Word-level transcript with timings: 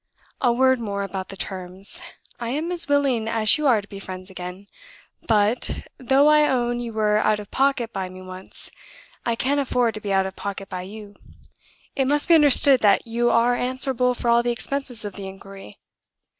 "A 0.41 0.51
word 0.51 0.79
more 0.79 1.03
about 1.03 1.29
the 1.29 1.37
terms. 1.37 2.01
I 2.39 2.49
am 2.49 2.71
as 2.71 2.87
willing 2.89 3.27
as 3.27 3.55
you 3.59 3.67
are 3.67 3.81
to 3.83 3.87
be 3.87 3.99
friends 3.99 4.31
again; 4.31 4.65
but, 5.27 5.85
though 5.99 6.27
I 6.27 6.49
own 6.49 6.79
you 6.79 6.91
were 6.91 7.17
out 7.19 7.39
of 7.39 7.51
pocket 7.51 7.93
by 7.93 8.09
me 8.09 8.19
once, 8.23 8.71
I 9.27 9.35
can't 9.35 9.59
afford 9.59 9.93
to 9.93 10.01
be 10.01 10.11
out 10.11 10.25
of 10.25 10.35
pocket 10.35 10.69
by 10.69 10.81
you. 10.81 11.13
It 11.95 12.05
must 12.05 12.27
be 12.27 12.33
understood 12.33 12.79
that 12.79 13.05
you 13.05 13.29
are 13.29 13.53
answerable 13.53 14.15
for 14.15 14.27
all 14.27 14.41
the 14.41 14.49
expenses 14.51 15.05
of 15.05 15.13
the 15.13 15.27
inquiry. 15.27 15.77